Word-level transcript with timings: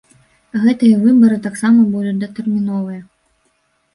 Гэтыя 0.61 0.95
выбары 1.03 1.35
таксама 1.47 1.85
будуць 1.93 2.15
датэрміновыя. 2.23 2.99